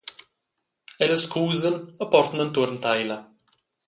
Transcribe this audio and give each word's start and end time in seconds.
Ellas 1.03 1.25
cusan 1.33 1.75
e 2.03 2.05
portan 2.11 2.43
entuorn 2.45 2.77
teila. 2.83 3.17